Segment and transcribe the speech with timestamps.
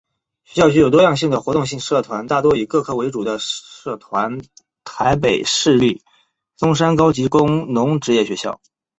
[0.45, 4.39] 学校具有多样性的活动性社团大多以各科为主的社团
[4.83, 6.01] 台北市立
[6.57, 8.59] 松山高级工农职业学校